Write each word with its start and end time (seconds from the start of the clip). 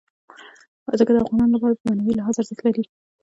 ځمکه 0.97 1.11
د 1.13 1.17
افغانانو 1.21 1.53
لپاره 1.55 1.75
په 1.77 1.83
معنوي 1.87 2.13
لحاظ 2.15 2.35
ارزښت 2.37 2.61
لري. 2.65 2.83